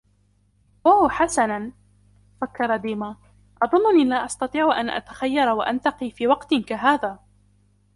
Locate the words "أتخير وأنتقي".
4.89-6.11